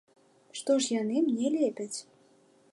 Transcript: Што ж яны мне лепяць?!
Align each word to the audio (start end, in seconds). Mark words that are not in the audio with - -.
Што 0.59 0.77
ж 0.85 0.89
яны 1.01 1.17
мне 1.27 1.47
лепяць?! 1.57 1.99